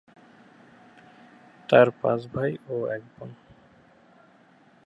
তার 1.69 1.87
পাঁচ 2.01 2.21
ভাই 2.33 2.51
ও 2.67 2.75
এক 2.87 3.03
বোন। 3.13 3.29